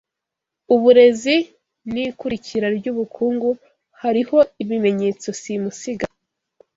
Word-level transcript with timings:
UBUREZI 0.75 1.37
N'IKURIKIRA 1.91 2.67
RY'UBUKUNGU 2.79 3.51
Hariho 4.01 4.37
ibimenyetso 4.63 5.27
simusiga 5.41 6.05